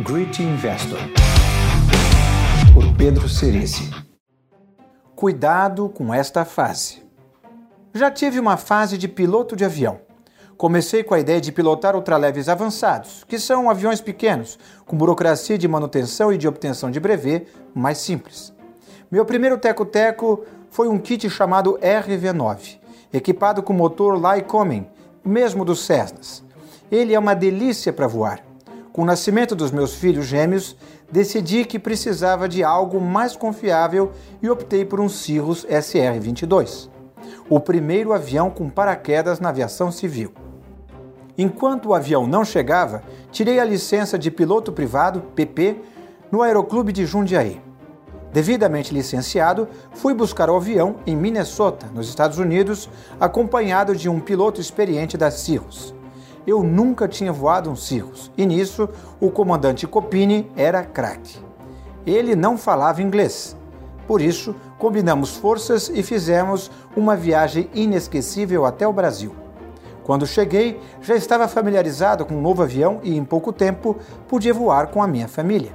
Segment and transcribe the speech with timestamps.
[0.00, 1.00] Great Investor,
[2.72, 3.90] por Pedro Cerici.
[5.16, 7.02] Cuidado com esta fase.
[7.92, 9.98] Já tive uma fase de piloto de avião.
[10.56, 14.56] Comecei com a ideia de pilotar ultraleves avançados, que são aviões pequenos,
[14.86, 18.54] com burocracia de manutenção e de obtenção de brevet mais simples.
[19.10, 22.78] Meu primeiro teco-teco foi um kit chamado RV9,
[23.12, 24.86] equipado com motor Lycoming,
[25.24, 26.44] mesmo dos Cessnas.
[26.88, 28.47] Ele é uma delícia para voar.
[28.92, 30.76] Com o nascimento dos meus filhos gêmeos,
[31.10, 34.12] decidi que precisava de algo mais confiável
[34.42, 36.88] e optei por um Cirrus SR-22,
[37.48, 40.32] o primeiro avião com paraquedas na aviação civil.
[41.36, 45.80] Enquanto o avião não chegava, tirei a licença de piloto privado, PP,
[46.32, 47.62] no Aeroclube de Jundiaí.
[48.32, 54.60] Devidamente licenciado, fui buscar o avião em Minnesota, nos Estados Unidos, acompanhado de um piloto
[54.60, 55.94] experiente da Cirrus
[56.48, 58.88] eu nunca tinha voado um Cirrus e nisso
[59.20, 61.38] o comandante Copini era craque.
[62.06, 63.54] Ele não falava inglês.
[64.06, 69.34] Por isso, combinamos forças e fizemos uma viagem inesquecível até o Brasil.
[70.02, 74.54] Quando cheguei, já estava familiarizado com o um novo avião e em pouco tempo podia
[74.54, 75.72] voar com a minha família.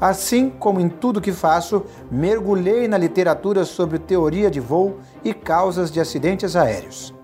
[0.00, 5.90] Assim como em tudo que faço, mergulhei na literatura sobre teoria de voo e causas
[5.90, 7.14] de acidentes aéreos.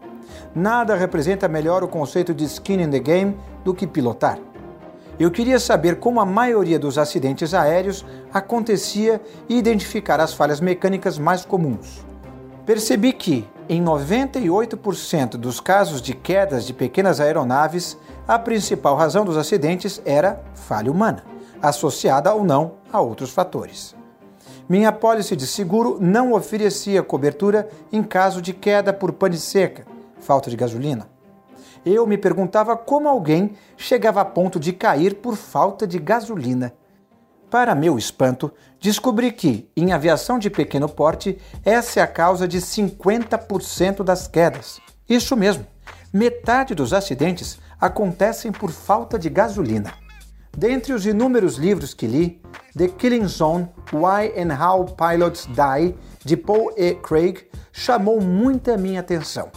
[0.54, 4.38] Nada representa melhor o conceito de skin in the game do que pilotar.
[5.18, 11.18] Eu queria saber como a maioria dos acidentes aéreos acontecia e identificar as falhas mecânicas
[11.18, 12.04] mais comuns.
[12.64, 19.36] Percebi que, em 98% dos casos de quedas de pequenas aeronaves, a principal razão dos
[19.36, 21.24] acidentes era falha humana,
[21.62, 23.94] associada ou não a outros fatores.
[24.68, 29.84] Minha apólice de seguro não oferecia cobertura em caso de queda por pane seca,
[30.20, 31.08] falta de gasolina.
[31.84, 36.72] Eu me perguntava como alguém chegava a ponto de cair por falta de gasolina.
[37.50, 42.58] Para meu espanto, descobri que, em aviação de pequeno porte, essa é a causa de
[42.58, 44.80] 50% das quedas.
[45.08, 45.66] Isso mesmo,
[46.12, 49.92] metade dos acidentes acontecem por falta de gasolina.
[50.56, 52.40] Dentre os inúmeros livros que li,
[52.76, 56.94] The Killing Zone: Why and How Pilots Die, de Paul E.
[56.94, 59.50] Craig, chamou muita minha atenção.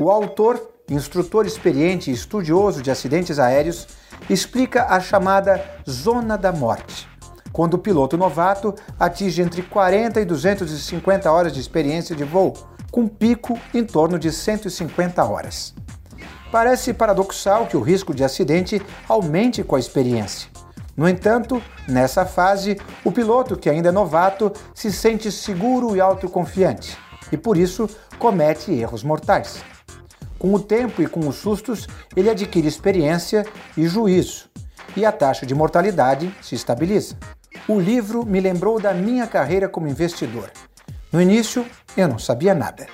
[0.00, 3.88] O autor, instrutor experiente e estudioso de acidentes aéreos,
[4.30, 5.60] explica a chamada
[5.90, 7.08] zona da morte,
[7.52, 12.54] quando o piloto novato atinge entre 40 e 250 horas de experiência de voo,
[12.92, 15.74] com pico em torno de 150 horas.
[16.52, 20.48] Parece paradoxal que o risco de acidente aumente com a experiência.
[20.96, 26.96] No entanto, nessa fase, o piloto que ainda é novato se sente seguro e autoconfiante
[27.30, 27.88] e por isso
[28.18, 29.62] comete erros mortais.
[30.38, 33.44] Com o tempo e com os sustos, ele adquire experiência
[33.76, 34.48] e juízo,
[34.96, 37.16] e a taxa de mortalidade se estabiliza.
[37.66, 40.50] O livro me lembrou da minha carreira como investidor.
[41.10, 41.66] No início,
[41.96, 42.86] eu não sabia nada.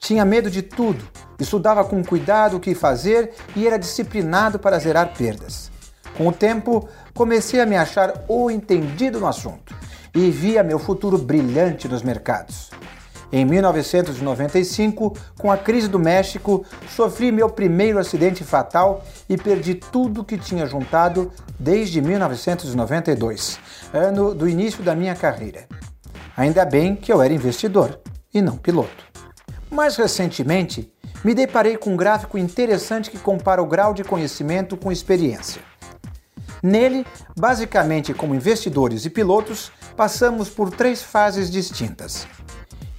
[0.00, 1.06] Tinha medo de tudo,
[1.38, 5.70] estudava com cuidado o que fazer e era disciplinado para zerar perdas.
[6.16, 9.74] Com o tempo, comecei a me achar o entendido no assunto
[10.14, 12.70] e via meu futuro brilhante nos mercados.
[13.30, 16.64] Em 1995, com a crise do México,
[16.96, 23.58] sofri meu primeiro acidente fatal e perdi tudo que tinha juntado desde 1992,
[23.92, 25.66] ano do início da minha carreira.
[26.34, 28.00] Ainda bem que eu era investidor
[28.32, 29.04] e não piloto.
[29.70, 30.90] Mais recentemente,
[31.22, 35.60] me deparei com um gráfico interessante que compara o grau de conhecimento com experiência.
[36.62, 37.06] Nele,
[37.38, 42.26] basicamente como investidores e pilotos, passamos por três fases distintas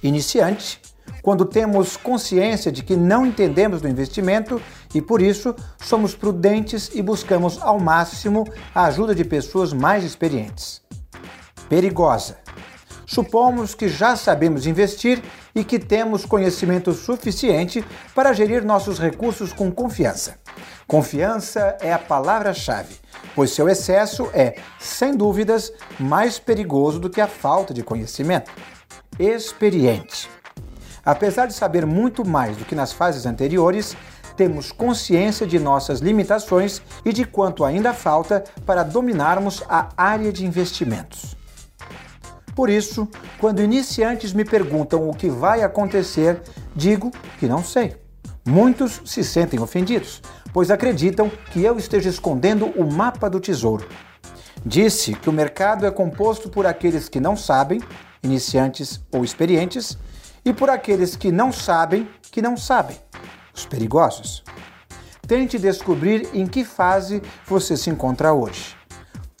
[0.02, 0.80] iniciante,
[1.22, 4.60] quando temos consciência de que não entendemos do investimento
[4.94, 10.82] e por isso somos prudentes e buscamos ao máximo a ajuda de pessoas mais experientes.
[11.68, 12.38] Perigosa.
[13.06, 15.20] Supomos que já sabemos investir
[15.52, 17.84] e que temos conhecimento suficiente
[18.14, 20.38] para gerir nossos recursos com confiança.
[20.86, 22.94] Confiança é a palavra-chave,
[23.34, 28.50] pois seu excesso é, sem dúvidas, mais perigoso do que a falta de conhecimento
[29.20, 30.30] experiente.
[31.04, 33.96] Apesar de saber muito mais do que nas fases anteriores,
[34.36, 40.46] temos consciência de nossas limitações e de quanto ainda falta para dominarmos a área de
[40.46, 41.36] investimentos.
[42.54, 43.06] Por isso,
[43.38, 46.40] quando iniciantes me perguntam o que vai acontecer,
[46.74, 47.96] digo que não sei.
[48.46, 53.86] Muitos se sentem ofendidos, pois acreditam que eu esteja escondendo o mapa do tesouro.
[54.64, 57.80] Disse que o mercado é composto por aqueles que não sabem
[58.22, 59.98] iniciantes ou experientes,
[60.44, 62.96] e por aqueles que não sabem que não sabem,
[63.54, 64.42] os perigosos.
[65.26, 68.76] Tente descobrir em que fase você se encontra hoje.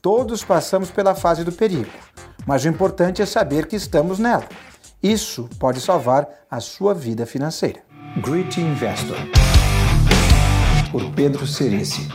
[0.02, 1.90] Todos passamos pela fase do perigo,
[2.46, 4.48] mas o importante é saber que estamos nela.
[5.02, 7.82] Isso pode salvar a sua vida financeira.
[8.22, 9.16] Great Investor,
[10.90, 12.08] por Pedro Cerici.